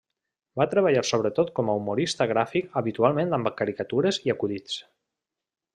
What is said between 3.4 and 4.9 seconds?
caricatures i acudits.